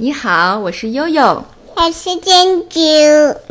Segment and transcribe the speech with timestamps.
[0.00, 1.44] 你好，我是悠悠，
[1.74, 2.78] 我是珍珠。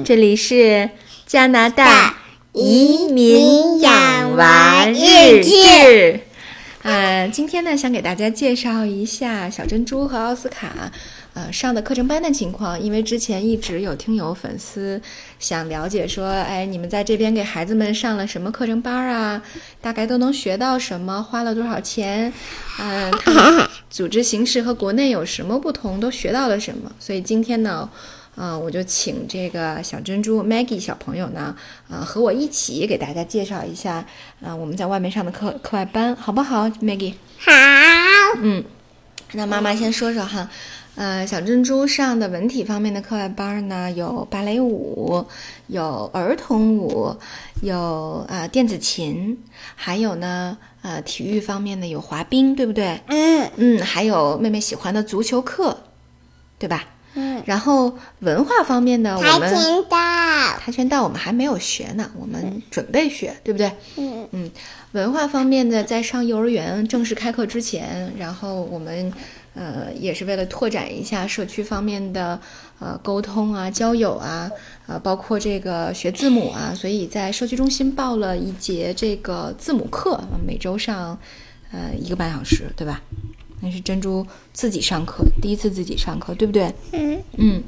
[0.05, 0.89] 这里是
[1.25, 2.15] 加拿大
[2.53, 6.21] 移民养娃日志。
[6.87, 10.89] 呃，今天呢，想给大家介绍一下小珍珠和奥斯卡
[11.33, 12.79] 呃上的课程班的情况。
[12.79, 15.01] 因为之前一直有听友粉丝
[15.37, 19.43] 想了解说，哎，你们在这边给孩子们上了什么课程班啊？
[19.81, 21.21] 大概都能学到什么？
[21.21, 22.31] 花了多少钱？
[22.79, 23.11] 嗯、
[23.89, 25.99] 组织形式和国内有什么不同？
[25.99, 26.89] 都学到了什么？
[27.01, 27.89] 所以今天呢。
[28.39, 31.55] 嗯，我就请这个小珍珠 Maggie 小朋友呢，
[31.89, 34.05] 呃，和我一起给大家介绍一下，
[34.41, 37.15] 呃，我们在外面上的课课外班，好不好，Maggie？
[37.39, 37.51] 好，
[38.39, 38.63] 嗯，
[39.31, 40.47] 那妈妈先说说哈，
[40.93, 45.25] 呃，小珍珠上的文体方面的课外班呢，有芭蕾舞，
[45.65, 47.15] 有儿童舞，
[47.63, 49.35] 有呃电子琴，
[49.75, 53.01] 还有呢，呃，体育方面的有滑冰，对不对？
[53.07, 55.75] 嗯嗯，还有妹妹喜欢的足球课，
[56.59, 56.85] 对吧？
[57.19, 59.97] 嗯，然后文化方面呢，我跆们拳道，
[60.59, 63.71] 跆拳道我们还没有学呢，我们准备学，对不对？
[63.95, 64.51] 嗯嗯，
[64.91, 69.11] 文化方面呢，在上幼儿园正式开课之前，然后我们
[69.55, 72.39] 呃也是为了拓展一下社区方面的
[72.77, 74.51] 呃沟通啊、交友啊，
[74.85, 81.17] 呃包括这个学字母啊，所以在社区中心报了一节这个字母课，每周上
[81.71, 83.01] 呃一个半小时，对吧？
[83.67, 86.73] 那是珍珠自己上课，第一次自己上课，对不对？
[86.93, 87.61] 嗯，嗯，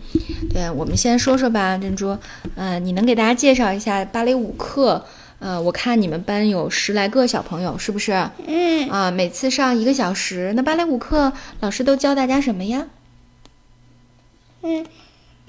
[0.50, 2.18] 对，我们先说说吧，珍珠，
[2.56, 5.04] 呃，你能给大家介绍一下芭蕾舞课？
[5.40, 8.14] 呃，我看你们班有十来个小朋友，是不是？
[8.48, 10.54] 嗯啊、嗯，每次上一个小时。
[10.56, 12.88] 那芭蕾舞课老师都教大家什么呀？
[14.62, 14.86] 嗯，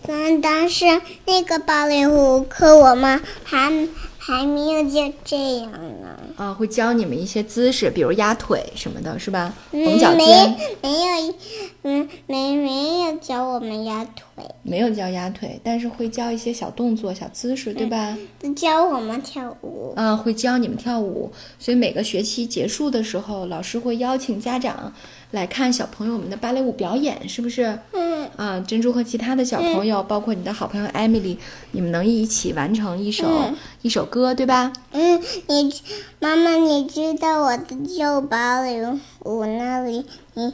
[0.06, 0.84] 但当时
[1.26, 3.88] 那个芭蕾舞课我们还
[4.30, 6.16] 还没有就这样呢。
[6.36, 9.52] 啊、会教你们一些姿势，比如压腿什么的，是吧？
[9.72, 11.34] 嗯绷脚尖，没没有，
[11.82, 18.16] 嗯，没没有教我们压腿，没有教压腿，但是会教一些小动作、小姿势，对吧？
[18.54, 19.92] 教我们跳舞。
[19.96, 24.92] 啊，会教你们跳舞，所以每个学期结束的时候，老师会邀请家长
[25.30, 27.78] 来看小朋友们的芭蕾舞表演，是不是？
[27.92, 31.38] 嗯啊，珍珠和其他的小朋友，包括你的好朋友艾米丽
[31.72, 34.72] 你们能一起完成一首、嗯一首歌，对吧？
[34.92, 35.72] 嗯，你
[36.18, 38.82] 妈妈，你知道我的旧芭蕾
[39.24, 40.04] 舞那里，
[40.34, 40.52] 你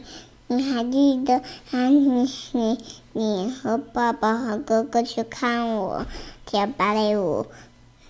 [0.48, 1.34] 你还记得
[1.70, 1.88] 啊？
[1.88, 2.78] 你你
[3.12, 6.06] 你和爸爸和哥哥去看我
[6.44, 7.46] 跳芭蕾舞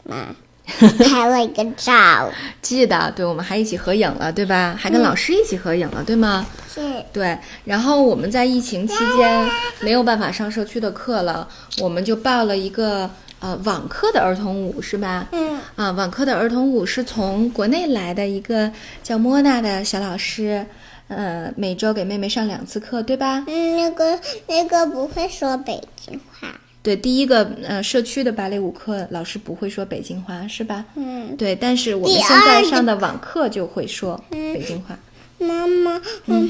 [0.05, 0.37] 吗？
[0.99, 2.29] 拍了一个照，
[2.61, 4.77] 记得，对，我们还一起合影了，对吧？
[4.79, 6.45] 还跟老师一起合影了，对吗？
[6.75, 6.81] 是
[7.13, 9.51] 对，然后我们在疫情期间
[9.81, 11.49] 没有办法上社区的课了，
[11.81, 13.09] 我们就报了一个
[13.41, 15.27] 呃网课的儿童舞，是吧？
[15.33, 18.71] 嗯啊，网课的儿童舞是从国内来的一个
[19.03, 20.67] 叫莫娜的小老师，
[21.09, 23.45] 呃，每周给妹妹上两次课，对吧？
[23.47, 26.49] 嗯，那个那个不会说北京话，
[26.87, 30.85] 对，第一个呃社区的芭蕾舞课老师不会说北京话，是吧？
[30.95, 34.97] 嗯，对，但是我们现在上的网课就会说北京话。
[35.39, 36.49] 妈妈，嗯，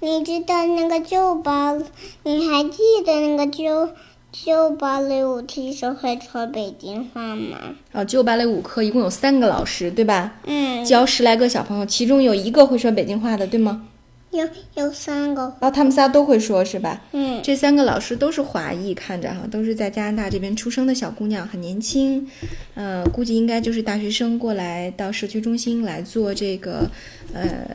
[0.00, 1.78] 你知道那个旧芭，
[2.24, 2.76] 你还记
[3.06, 3.88] 得那个旧
[4.30, 7.56] 旧芭蕾舞其实会说北京话吗？
[7.92, 10.34] 哦，旧芭蕾舞课一共有三个老师，对吧？
[10.44, 13.86] 嗯，教十来个小朋友，其中有一个会说北京话的，对吗？
[14.30, 17.00] 有有三个，哦，他们仨都会说，是吧？
[17.12, 22.26] 嗯这三个老师都是华裔，看着哈，都是在加拿大这边出生的小姑娘，很年轻，
[22.74, 26.88] 呃，估计应该就是大学生过来到社区中心来做这个，
[27.32, 27.66] 呃，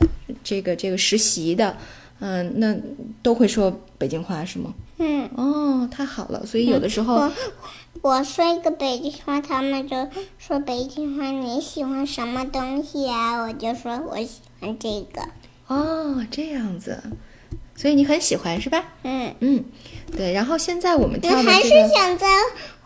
[0.42, 1.76] 这个这个实习的，
[2.20, 2.74] 嗯、那
[3.22, 4.72] 都会说北京话是吗？
[4.98, 7.32] 嗯，哦，太好了，所以有的时候，我
[8.00, 11.30] 我说一个北京话，他们就说北京话。
[11.30, 13.42] 你喜欢什么东西啊？
[13.42, 15.28] 我就说我喜欢这个。
[15.68, 17.02] 哦，这样子，
[17.74, 18.84] 所以你很喜欢是吧？
[19.02, 19.64] 嗯，嗯，
[20.16, 20.32] 对。
[20.32, 22.26] 然后现在我们跳的这个想再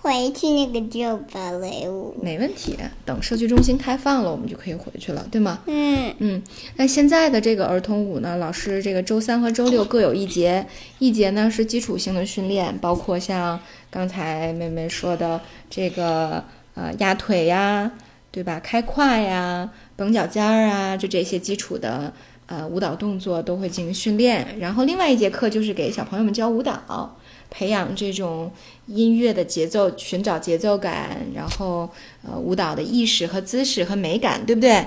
[0.00, 2.16] 回去那个旧芭蕾舞。
[2.22, 5.60] 没问题，等社区中心开放了，我们就可以回去了，对吗？
[5.66, 6.42] 嗯嗯，
[6.76, 10.66] 那现在的这个儿童舞呢，老师这个周三和周六各有一节，
[10.98, 13.60] 一节呢是基础性的训练，包括像
[13.90, 15.38] 刚才妹妹说的
[15.69, 16.43] 这个
[16.75, 17.93] 呃压腿呀，
[18.31, 18.58] 对吧？
[18.58, 22.12] 开胯呀，绷脚尖儿啊，就这些基础的
[22.50, 24.58] 呃舞蹈动作都会进行训练。
[24.58, 27.17] 然后另外一节课就是给小朋友们教舞蹈，
[27.49, 28.52] 培养这种
[28.87, 31.88] 音乐的节奏，寻找节奏感，然后
[32.29, 34.85] 呃舞蹈的意识和姿势和美感，对不对？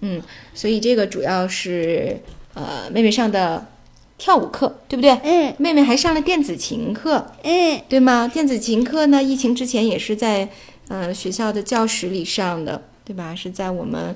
[0.00, 0.22] 嗯，
[0.54, 2.20] 所以这个主要是
[2.54, 3.66] 呃妹妹上的
[4.18, 5.10] 跳舞课，对不对？
[5.24, 8.28] 嗯妹妹还上了电子琴课，嗯对吗？
[8.28, 10.48] 电子琴课呢，疫情之前也是在
[10.88, 13.34] 呃学校的教室里上的，对吧？
[13.34, 14.14] 是在我们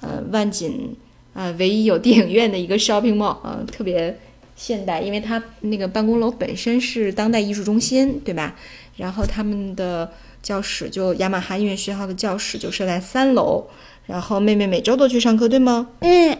[0.00, 0.96] 呃万锦
[1.34, 4.18] 呃唯一有电影院的一个 shopping mall 啊、特别
[4.56, 8.56] 现代，因为它那个办公楼本身是当代艺术中心，对吧？
[8.96, 10.10] 然后他们的
[10.42, 13.64] 教室就雅马哈音乐学校的教室就设在三楼，
[14.06, 15.90] 然后妹妹每周都去上课，对吗？
[16.00, 16.36] 嗯，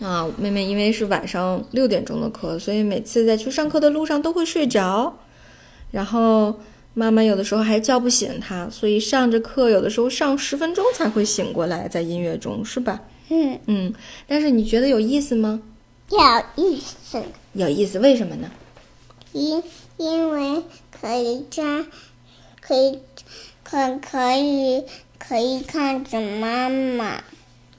[0.00, 5.18] 啊，妹妹因为是晚上六点钟的课，所以每次在去上课的路上都会睡着，
[5.90, 6.58] 然后
[6.94, 13.02] 妈妈有的时候还叫不醒她，所以上着课有的时候上十分钟才会醒过来，在音乐中是吧？
[13.34, 13.94] 嗯，嗯，
[14.26, 15.62] 但是你觉得有意思吗？
[16.10, 16.18] 有
[16.62, 17.22] 意思，
[17.54, 18.50] 有意思，为什么呢？
[19.32, 19.62] 因
[19.96, 20.62] 因为
[21.00, 21.86] 可以这样，
[22.60, 22.98] 可以
[23.62, 24.84] 可可以
[25.18, 27.24] 可以看着妈妈，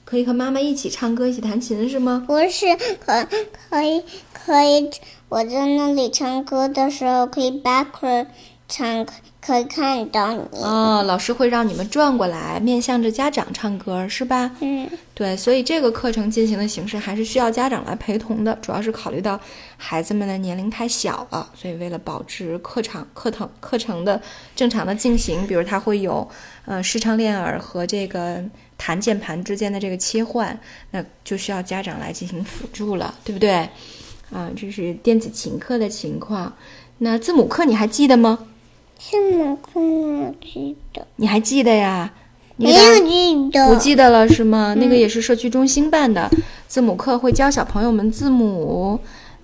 [0.04, 2.24] 可以和妈妈一起唱歌，一起弹琴是吗？
[2.26, 3.28] 不是可
[3.70, 4.02] 可以
[4.32, 4.90] 可以，
[5.28, 8.26] 我在那里唱歌的时候可以 backward
[8.68, 9.06] 唱，
[9.40, 10.40] 可以看到你。
[10.62, 14.50] 哦，老师会让你们转过来，面向着家长唱歌是吧？
[14.60, 19.38] 嗯对，所以这个课程进行的形式还是需要家长来陪同的，主要是考虑到
[19.76, 24.20] 孩子们的年龄太小了，所以为了保持课场课堂课程的
[24.56, 26.28] 正常的进行，比如他会有
[26.64, 28.42] 呃视唱练耳和这个
[28.76, 30.58] 弹键盘之间的这个切换，
[30.90, 33.68] 那就需要家长来进行辅助了，对不对？
[34.32, 36.52] 啊，这是电子琴课的情况。
[36.98, 38.38] 那字母课你还记得吗？
[38.98, 42.12] 这么困我记得，你还记得呀？
[42.56, 44.74] 你没有记得，不记得了是吗？
[44.78, 46.30] 那个也是社区中心办的，
[46.68, 48.98] 字母课会教小朋友们字母，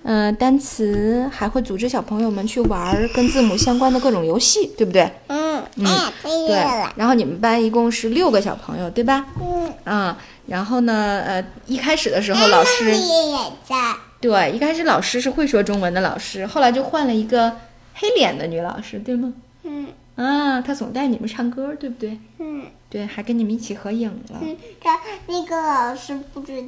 [0.05, 5.11] 呃，单词，还会组织小朋友们去玩儿跟字母相关的各种游戏，对不对？
[5.27, 6.93] 嗯，哎，对对了，。
[6.95, 9.27] 然后你们班一共是六个小朋友，对吧？
[9.43, 13.39] 嗯，啊，然后呢，呃，一开始的时候老师也也
[13.69, 13.77] 在。
[14.21, 17.53] 对，一开始老师是会说中文的老师，后来就换了一个
[18.01, 19.33] 黑脸的女老师，对吗？
[19.63, 22.19] 嗯啊，她总带你们唱歌，对不对？
[22.39, 24.41] 嗯对，还跟你们一起合影了。
[24.41, 26.65] 嗯，她那个老师不知，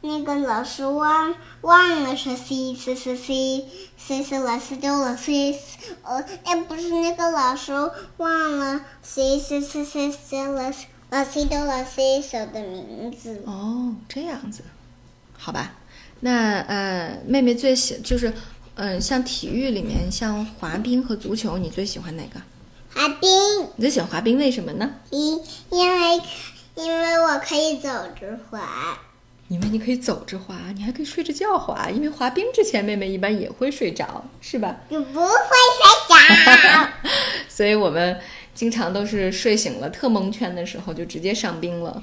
[0.00, 3.64] 那个老师忘忘了说 C C C C
[3.96, 5.56] C C 了 C 丢了 C，
[6.02, 7.72] 呃，哎，不是那个老师
[8.16, 10.72] 忘了 C C C C C 了
[11.10, 13.42] 了 C 丢了 C 手的名字。
[13.46, 14.64] 哦，这样子，
[15.38, 15.76] 好吧。
[16.20, 18.32] 那呃，妹妹最喜就是，
[18.76, 22.40] 嗯、像体育里面，像滑冰和足球，你最喜欢哪个？
[22.94, 23.30] 滑冰，
[23.76, 24.90] 你最喜欢滑冰，为什么呢？
[25.10, 25.40] 因
[25.70, 26.20] 因为
[26.74, 27.88] 因为我可以走
[28.18, 28.98] 着滑。
[29.48, 31.88] 因为你可以走着滑，你还可以睡着觉滑。
[31.88, 34.76] 因为滑冰之前，妹妹一般也会睡着，是吧？
[34.88, 36.88] 你不会睡着。
[37.48, 38.18] 所以我们
[38.54, 42.02] 经常都是睡醒了特蒙圈的时候就直接上冰了，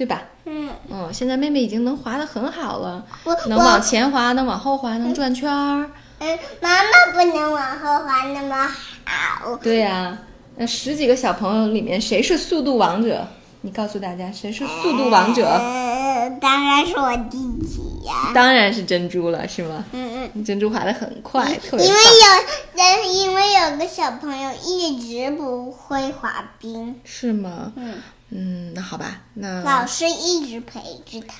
[0.00, 0.22] 对吧？
[0.46, 3.04] 嗯，嗯，现在妹妹已经能滑得很好了，
[3.48, 5.90] 能往前滑，能往后滑，能转圈儿。
[6.20, 8.66] 嗯，妈妈不能往后滑那么
[9.04, 9.56] 好。
[9.56, 10.16] 对呀、
[10.56, 13.28] 那十几个小朋友里面，谁是速度王者？
[13.60, 15.46] 你告诉大家，谁是速度王者？
[15.46, 18.32] 呃，当然是我弟弟呀。
[18.34, 19.84] 当然是珍珠了，是吗？
[19.92, 20.42] 嗯嗯。
[20.42, 22.00] 珍珠滑得很快，特别因为。
[22.00, 27.72] 有，但是因为有个小朋友一直不会滑冰，是吗？
[27.76, 27.98] 嗯，
[28.30, 31.34] 嗯，那好吧，那老师一直陪着他。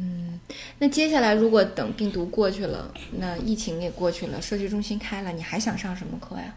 [0.00, 0.38] 嗯
[0.78, 6.54] 那接下来如果等病毒过去了，那疫情也过去了，社区中心开了，你还想上什么课呀？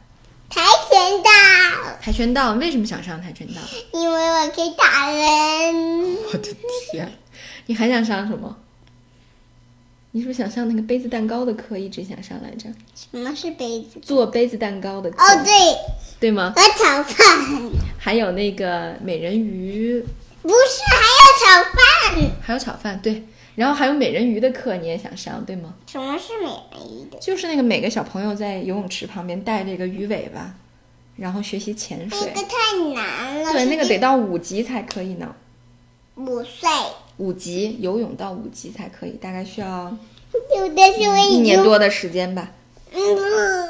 [0.49, 3.61] 跆拳道，跆拳道，为什么想上跆拳道？
[3.93, 6.15] 因为我可以打人。
[6.31, 6.55] 我的
[6.91, 7.11] 天，
[7.65, 8.55] 你还想上什么？
[10.13, 11.77] 你是不是想上那个杯子蛋糕的课？
[11.77, 13.99] 一直想上来着，什么是杯子？
[14.01, 15.51] 做杯子蛋糕的课，哦，对，
[16.19, 16.53] 对吗？
[16.53, 17.71] 和炒饭。
[17.97, 20.03] 还有那个美人鱼，
[20.41, 22.31] 不是，还有炒饭。
[22.41, 23.23] 还有炒饭，对。
[23.55, 25.73] 然后还有美人鱼的课，你也想上，对吗？
[25.87, 27.17] 什么是美人鱼的？
[27.19, 30.53] 就是那个每个小朋友在游泳池旁边带这个鱼尾巴，
[31.15, 32.33] 然后学习潜水那水。
[32.33, 33.51] 个太难了。
[33.53, 35.33] 对，那个得到五级才可以呢。
[36.15, 36.67] 五岁。
[37.21, 39.95] 五级游泳到五级才可以，大概需要
[41.29, 41.37] 一。
[41.41, 42.49] 年多的时间吧。
[42.91, 43.69] 嗯，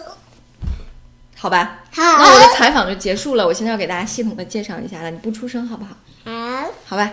[1.36, 2.02] 好吧，好。
[2.02, 3.46] 那我的采访就结束了。
[3.46, 5.98] 我现在要给大家系统的介绍一下了，你不出声好不好？
[6.24, 6.72] 好。
[6.86, 7.12] 好吧，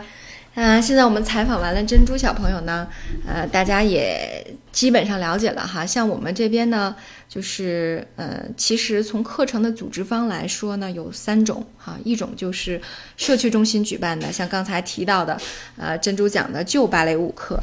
[0.54, 2.87] 嗯、现在我们采访完了珍珠小朋友呢，
[3.26, 4.47] 呃，大家也
[4.79, 5.85] 基本上了解了哈。
[5.85, 6.95] 像我们这边呢，
[7.29, 12.81] 就是呃，其实从课程的组织方来说呢，有三种哈，一种就是
[13.17, 15.37] 社区中心举办的，像刚才提到的，
[15.77, 17.59] 呃，珍珠讲的旧芭蕾舞课。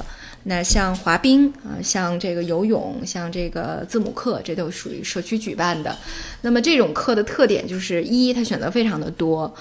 [0.48, 5.98] 那像滑冰啊、像这个游泳，像这个字母课，这都属于社区举办的。
[6.42, 9.52] 那么这种课的特点就是一，它选择非常的多，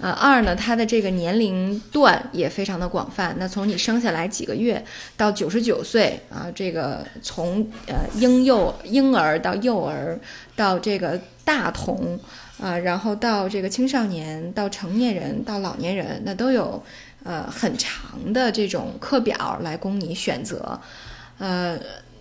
[0.00, 3.36] 呃，二呢，它的这个年龄段也非常的广泛。
[3.38, 4.84] 那从你生下来几个月
[5.16, 10.18] 到九十九岁啊，这个从呃婴幼婴儿到幼儿
[10.54, 12.18] 到这个大童
[12.60, 16.82] 啊，然后到这个青少年到成年人到老年人，那都有
[17.24, 20.80] 呃很长的这种课表来供你选择。
[21.38, 21.78] 呃，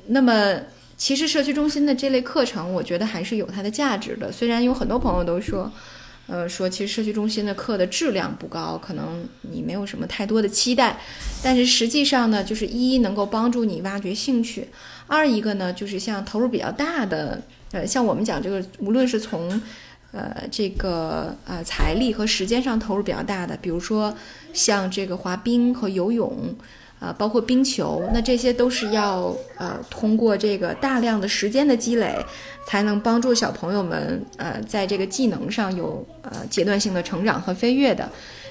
[0.08, 0.56] 那么
[0.98, 4.32] 其实社区中心的这类课程，我觉得还是有它的价值的。
[4.32, 5.72] 虽然有很多朋友都说，
[6.28, 10.98] 呃，说其实社区中心的课的质量不高，可能你没有什么太多的期待，
[11.44, 14.68] 但是实际上呢，就是一能够帮助你挖掘兴趣，
[15.08, 19.62] 二一个呢，就是像投入比较大的，呃，像我们讲这个，无论是从
[20.14, 24.14] 呃，这个呃财力和时间上投入比较大的，比如说
[24.54, 26.54] 像这个滑冰和游泳，
[27.02, 32.16] 啊，包括冰球，那这些都是要呃通过这个大量的时间的积累，
[32.68, 38.08] 才能帮助小朋友们呃在这个技能上有呃阶段性的成长和飞跃的。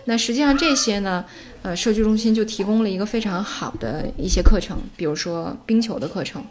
[0.07, 1.25] 那实际上这些呢，
[1.63, 6.43] 呃，社区中心就提供了一个非常好的一些课程，比如说冰球的课程，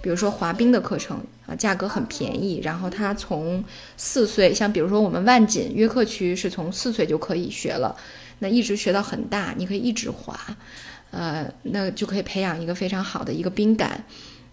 [0.00, 2.60] 比如说滑冰的课程，啊，价格很便宜。
[2.62, 3.64] 然后他从
[3.96, 7.96] 四岁，像比如说我们万锦约克区是从四岁就可以学了，
[8.40, 10.38] 那一直学到很大，你可以一直滑，
[11.10, 14.04] 呃，那就可以培养一个非常好的一个冰感。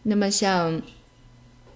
[0.04, 0.82] 那么像，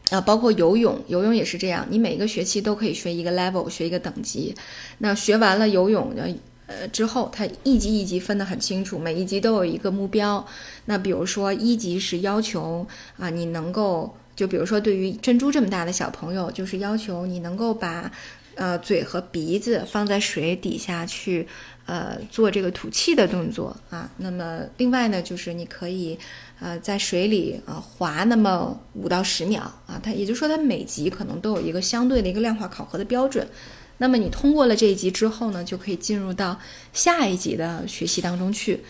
[0.09, 4.55] 啊，包括游泳，游泳也是这样，你每一个学期都可以学一个 level，学一个等级。
[4.99, 6.23] 那学完了游泳，呢。
[6.71, 10.45] 呃，之后它一级一级分得很清楚，每一级都有一个目标。
[10.85, 12.85] 那比如说一级是要求
[13.17, 18.11] 啊，你能够就比如说对于珍珠这么大的小朋友，就是要求你能够把
[18.59, 21.47] 呃嘴和鼻子放在水底下去
[21.85, 24.11] 呃做这个吐气的动作啊。
[24.17, 26.19] 那么另外呢，就是你可以
[26.59, 29.99] 呃在水里啊滑那么五到十秒啊。
[30.03, 33.47] 它也就是说，它每级可能都有一个相对的一个量化考核的标准。
[34.01, 36.59] 那么你通过了这一级之后呢，就可以进入到
[36.93, 38.81] 下一级的学习当中去，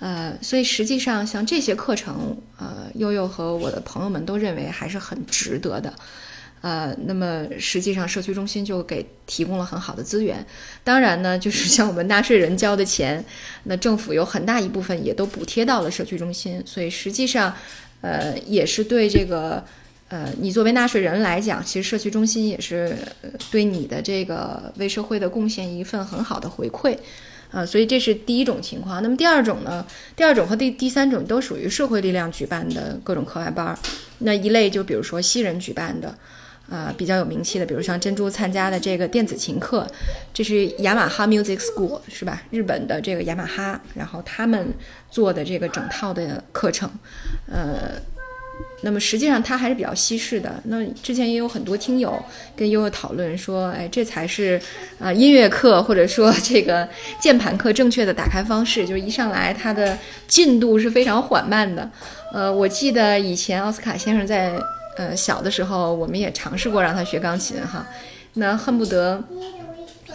[0.00, 5.94] 呃，所以实际上像这些课程，呃，悠悠和我的朋友们都认为还是很值得的，
[6.60, 10.44] 呃，那么实际上社区中心就给提供了很好的资源，
[10.84, 13.24] 当然呢，就是像我们纳税人交的钱，
[13.64, 17.54] 那政府有很大一部分也都补贴到了社区中心，所以实际上，
[18.00, 19.64] 呃，也是对这个。
[20.12, 22.92] 呃，你作为纳税人来讲，其实社区中心也是
[23.48, 26.98] 对你的这个为社会的贡献一份很好的回馈，
[27.52, 29.00] 啊，所以这是第一种情况。
[29.04, 29.86] 那么第二种呢？
[30.16, 33.78] 第二种和第第三种都属于社会力量举办的各种课外班儿。
[34.18, 36.12] 那一类就比如说西人举办的，
[36.70, 39.86] 啊，比较有名气的，比如像珍珠参加的这个电子琴课，
[40.32, 42.42] 这是雅马哈 Music School 是吧？
[42.50, 44.72] 日本的这个雅马哈，然后他们
[45.10, 46.88] 做的这个整套的课程，
[47.52, 48.00] 呃。
[48.82, 50.52] 那么实际上它还是比较西式的。
[50.64, 52.22] 那之前也有很多听友
[52.54, 54.60] 跟悠悠讨论说，哎，这才是
[54.98, 56.86] 啊音乐课或者说这个
[57.18, 61.90] 键盘课正确的打开方式，就是一上来它的进度是非常缓慢的。
[62.32, 64.52] 呃，我记得以前奥斯卡先生在
[65.00, 67.86] 呃小的时候，我们也尝试过让他学钢琴哈，
[68.34, 69.24] 那恨不得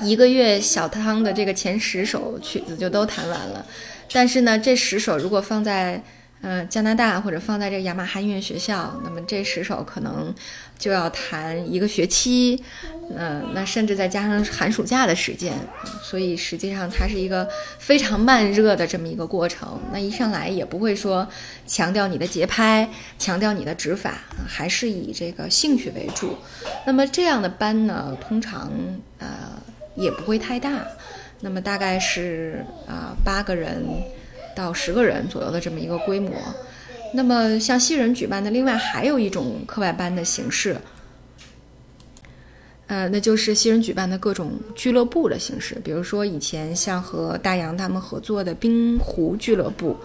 [0.04, 3.66] 一个月小汤的这个前十首曲子就都弹完了。
[4.14, 6.00] 但是呢，这十首如果放在
[6.48, 10.32] 嗯，加拿大或者放在这个雅马哈音乐学校，那么这十首可能
[10.78, 12.64] 就要弹一个学期，
[13.18, 15.54] 嗯，那甚至再加上寒暑假的时间，
[16.04, 17.50] 所以实际上它是一个
[17.80, 19.82] 非常慢热的这么一个过程。
[19.92, 21.28] 那一上来也不会说
[21.66, 22.88] 强调你的节拍，
[23.18, 24.14] 强调你的指法，
[24.48, 26.38] 还是以这个兴趣为主。
[26.86, 28.72] 那么这样的班呢，通常
[29.18, 29.28] 呃
[29.96, 30.86] 也不会太大，
[31.40, 33.84] 那么大概是啊八个人。
[34.56, 36.32] 到十个人左右的这么一个规模，
[37.14, 40.78] 那么像西人举办的，另外还有一种课外班的形式，
[42.88, 49.98] 呃，那就是西人举办的各种俱乐部的形式，比如说以前像和大洋他们合作的冰壶俱乐部，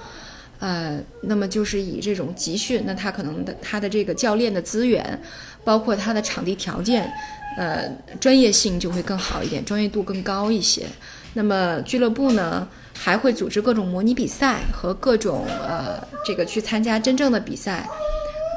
[0.58, 5.20] 呃，那么就是以这种集训，那他可能的他的这个教练的资源，
[5.62, 7.10] 包括他的场地条件，
[7.56, 7.90] 呃，
[8.20, 10.86] 专业性就会更好一点，专业度更高一些。
[11.34, 12.68] 那么俱乐部呢？
[13.02, 17.88] 还会组织各种模拟比赛和各种呃，这个去参加真正的比赛，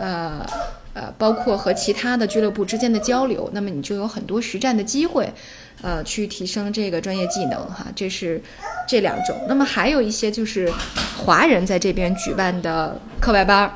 [0.02, 0.46] 呃
[0.94, 3.50] 呃，包括和其他的俱乐部之间的交流。
[3.54, 5.34] 那么你就有很多实战的机会，
[5.82, 7.88] 呃，去提升这个专业技能哈。
[7.96, 8.42] 这是
[8.86, 9.34] 这两种。
[9.48, 10.70] 那么还有一些就是
[11.16, 13.74] 华人在这边举办的课外班儿，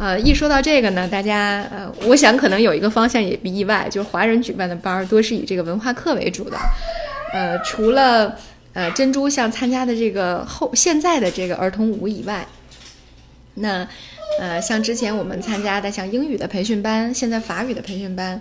[0.00, 6.58] 呃，一说到这个呢，大家呃，我想可能有一个方向也不意外，就是华人举办的班儿多是以这个文化课为主的，
[7.32, 8.36] 呃，除了。
[8.72, 12.46] 呃，珍珠像参加的这个后现在的这个儿童舞以外，
[13.54, 13.84] 那
[14.38, 18.40] 呃，像之前我们参加的像英语的培训班，现在法语的培训班，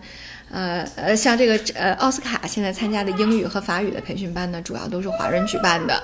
[0.52, 6.04] 呃呃，像这个呃奥斯卡现在参加的英语和法语的培训班呢，主要都是华人举办的，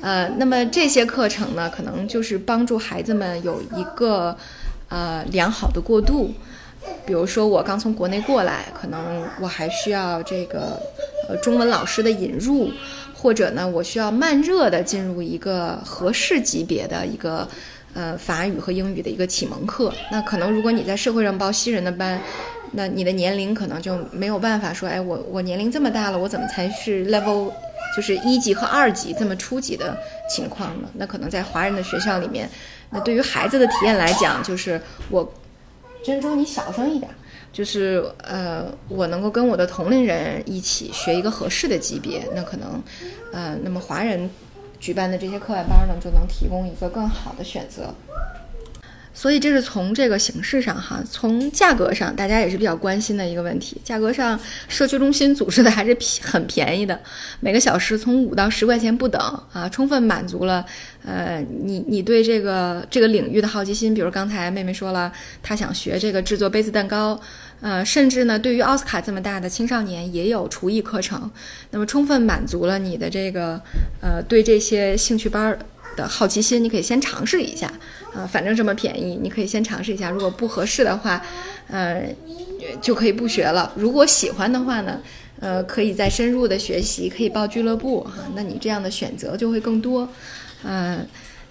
[0.00, 4.34] 呃，那么这些课程呢，可能就是帮助孩子们有一个
[4.88, 6.32] 呃良好的过渡，
[7.06, 10.80] 比如说我刚从国内过来，可能我还需要这个
[11.28, 12.70] 呃中文老师的引入。
[13.20, 17.48] 或者呢，我需要慢热的进入一个合适级别的一个，
[17.92, 19.92] 呃法语和英语的一个启蒙课。
[20.12, 22.20] 那可能如果你在社会上报西人的班，
[22.70, 27.50] 那你的年龄可能就没有办法说，哎，我我年龄这么大了，我怎么才是 level
[27.96, 29.96] 就是一级和二级这么初级的
[30.28, 30.88] 情况呢？
[30.94, 32.48] 那可能在华人的学校里面，
[32.90, 34.80] 那对于孩子的体验来讲，就是
[35.10, 35.32] 我
[36.04, 37.10] 珍珠，你小声一点。
[37.50, 42.80] 就是呃，我能够跟我的同龄人一起学一个合适的级别，那可能，
[43.32, 44.28] 呃，那么华人
[44.78, 47.92] 举办的这些课外班呢，就能提供一个更好的选择。
[49.18, 53.76] 所以这是从这个形式上哈，从价格上，大家也是比较关心的一个问题。
[53.82, 56.96] 价格上，社区中心组织的还是很便宜的，
[57.40, 59.20] 每个小时从五到十块钱不等
[59.52, 60.64] 啊，充分满足了
[61.04, 63.92] 呃你你对这个这个领域的好奇心。
[63.92, 67.20] 比如刚才妹妹说了，她想学这个制作杯子蛋糕，
[67.60, 71.28] 呃，甚至呢，对于奥斯卡这么大的青少年也有厨艺课程，
[71.72, 73.60] 那么充分满足了你的这个
[74.00, 75.58] 呃对这些兴趣班儿。
[75.98, 77.66] 的好奇心，你可以先尝试一下，
[78.14, 80.08] 啊，反正这么便宜，你可以先尝试一下。
[80.08, 81.20] 如果不合适的话，
[81.66, 82.14] 呃，
[82.80, 83.72] 就可以不学了。
[83.74, 85.00] 如果喜欢的话呢，
[85.40, 88.24] 呃，可以再深入的学习，可以报俱乐部哈。
[88.36, 90.08] 那你这样的选择就会更多，
[90.62, 91.04] 嗯，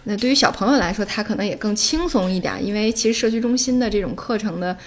[0.06, 4.78] 那对于小朋友来说，他可能也更轻松一点，因为其实社区中心的这种课程的。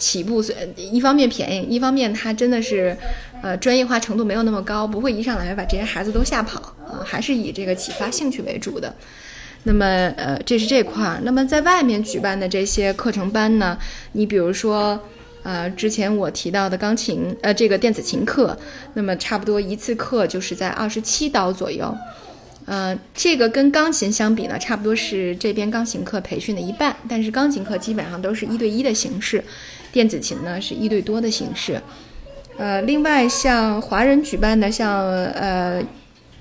[0.00, 2.96] 起步虽一方面便宜，一方面它真的是，
[3.40, 8.92] 呃，专业化程度没有那么高，不会一上来把这些孩子都吓跑啊，还是以这个启发兴趣为主的。
[9.64, 9.84] 那么，
[10.16, 11.20] 呃，这是这块儿。
[11.22, 13.78] 那么在外面举办的这些课程班呢，
[14.12, 14.98] 你比如说，
[15.42, 18.58] 呃，之前我提到的钢琴，呃，这个电子琴课，
[18.94, 21.94] 那么差不多一次课就是在二十七刀左右。
[22.64, 29.44] 呃，这个跟钢琴相比呢，差不多是这边钢琴课培训的一半，但是钢琴课基本上都是一对一的形式。
[29.92, 31.80] 电子琴呢是一对多的形式，
[32.56, 34.98] 呃，另外像华人举办的像
[35.32, 35.82] 呃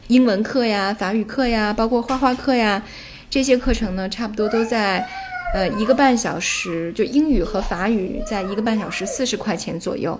[0.07, 2.81] 英文课呀、法语课呀，包括画画课呀，
[3.29, 5.07] 这些课程呢，差不多都在
[5.53, 10.19] 呃一个半小时，就英语和法语在一个半小时四十块钱左右。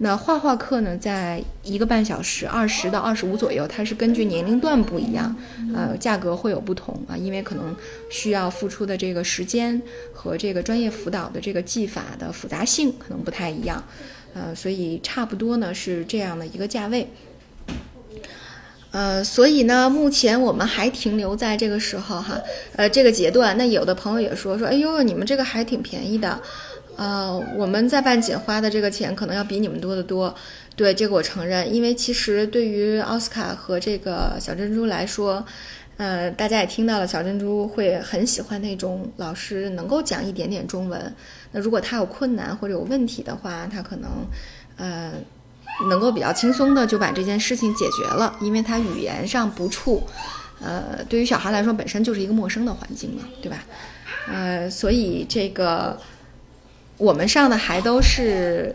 [0.00, 5.34] 那画画课呢，在一个半小时二十到二十五左右，它是根据年龄段不一样，
[5.74, 7.74] 呃，价格会有不同啊，因为可能
[8.08, 13.82] 需要付出的这个时间和这个专业辅导的这个技法的复杂性可能不太一样，
[14.34, 17.08] 呃，所以差不多呢是这样的一个价位，
[18.90, 22.40] 呃，所以呢，目前我们还停留在这个时候哈，
[22.76, 23.56] 呃，这个阶段。
[23.58, 26.40] 那有的朋友也说说，哎呦，你们这个还挺便宜的。
[26.96, 30.34] 呃，我们在半姐花的这个钱可能要比你们多得多，
[30.74, 31.72] 对这个我承认。
[31.72, 35.44] 因为其实对于奥斯卡和这个小珍珠来说，
[35.98, 41.14] 呃，大家也听到了，小珍珠会很喜欢那种老师能够讲一点点中文。
[41.52, 44.10] 那如果他有困难或者有问题的话，他可能
[44.76, 45.12] 呃
[45.88, 50.02] 能够比较轻松的就把这件事情解决了，因为他语言上不处，
[50.60, 53.64] 呃，对于小孩来说本身就是一个陌生的环境嘛，对吧？
[54.28, 55.98] 呃，所以这个。
[57.00, 58.74] 我们上的还都是，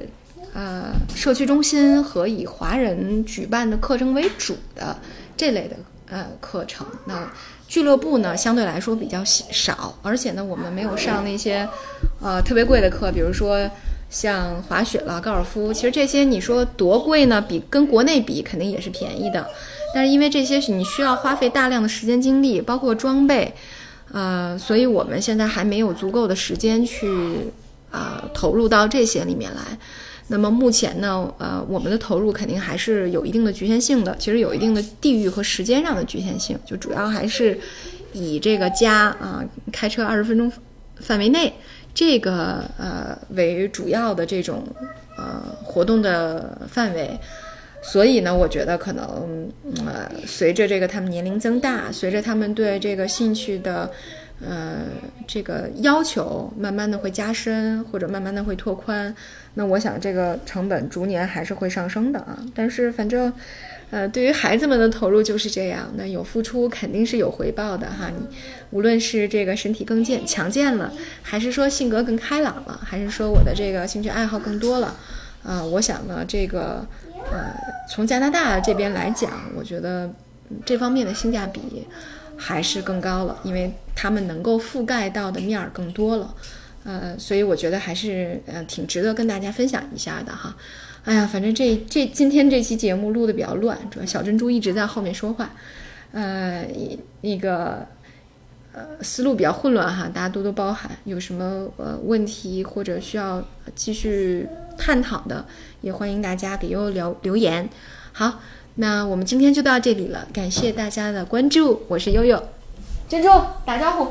[0.53, 4.97] 呃，社区中心和以华人举办的课程为主的
[5.35, 5.75] 这类的
[6.09, 6.87] 呃课程。
[7.03, 7.29] 那
[7.67, 11.67] 俱乐部呢，相对来说比较少，而且呢，我们没有上那些
[12.21, 13.69] 呃特别贵的课，比如说
[14.13, 15.73] 像滑雪了、高尔夫。
[15.73, 17.41] 其实这些你说多贵呢？
[17.41, 19.45] 比跟国内比肯定也是便宜的，
[19.93, 23.53] 但是因为这些你需要花费大量的时间精力，包括装备，
[24.11, 27.07] 呃，所以我们现在还没有足够的时间去。
[27.93, 29.61] 啊，投入到这些里面来，
[30.29, 37.55] 那么目前呢，呃，我们的投入肯定还是有一定的局限性的，其实有一定的地域和时间上的局限性，就主要还是
[38.11, 40.51] 以这个家啊，开车二十分钟
[41.01, 41.53] 范围内
[41.93, 44.63] 这个呃为主要的这种
[45.17, 47.19] 呃活动的范围，
[47.81, 49.49] 所以呢，我觉得可能
[49.85, 53.91] 呃随着这个他们年龄增大，随着他们对这个兴趣的。
[54.45, 54.81] 呃，
[55.25, 59.15] 这个要求慢慢的会加深，或者慢慢的会拓宽，
[59.53, 62.37] 那我想这个成本逐年还是会上升的啊。
[62.53, 63.31] 但是反正，
[63.93, 68.09] 呃，对于孩子们的投入就是这样，那有付出肯定是有回报的哈。
[68.09, 68.25] 你
[68.71, 74.95] 无论是这个身体更健强健了，还是说性格更开朗了，还是说我的这个兴趣爱好更多了，
[75.43, 76.83] 啊，我想呢，这个
[77.31, 77.53] 呃，
[77.87, 80.09] 从加拿大这边来讲，我觉得
[80.65, 81.61] 这方面的性价比。
[82.35, 86.35] 还是更高了，因为他们能够覆盖到的面儿更多了，
[86.83, 90.53] 呃，所以我觉得还是呃挺值得跟大家分享一下的哈。
[91.03, 95.51] 哎呀，反正这这今天这期节目录的比较乱，主要小珍珠一直在后面说话，
[96.11, 96.65] 呃，
[97.21, 97.85] 那个
[98.71, 100.91] 呃思路比较混乱哈，大家多多包涵。
[101.03, 103.43] 有什么呃问题或者需要
[103.75, 105.45] 继续探讨的，
[105.81, 107.69] 也欢迎大家给悠悠留留言。
[108.11, 108.39] 好。
[108.75, 112.41] 那我们今天就到这里了，感谢大家的关注，我是悠悠，
[113.07, 113.29] 珍珠
[113.67, 114.07] 打招呼。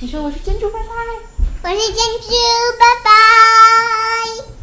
[0.00, 1.70] 你说我是珍珠，拜拜。
[1.70, 2.28] 我是珍珠，
[2.78, 2.84] 拜
[4.42, 4.57] 拜。